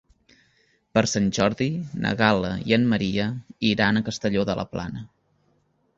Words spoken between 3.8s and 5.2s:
a Castelló de la Plana.